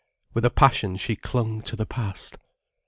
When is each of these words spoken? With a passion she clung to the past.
With 0.33 0.45
a 0.45 0.49
passion 0.49 0.97
she 0.97 1.15
clung 1.15 1.61
to 1.61 1.75
the 1.75 1.85
past. 1.85 2.39